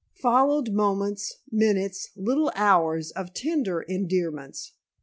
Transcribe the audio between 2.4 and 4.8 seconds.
hours of tender endearments.